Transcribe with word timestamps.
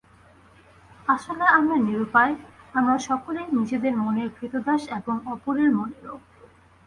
আসলে 1.07 1.45
আমরা 1.57 1.75
নিরুপায়! 1.79 2.33
আমরা 2.73 2.95
সকলেই 3.01 3.47
নিজেদের 3.57 3.93
মনের 3.97 4.29
ক্রীতদাস 4.29 4.81
এবং 4.97 5.15
অপরের 5.33 5.69
মনেরও। 5.71 6.15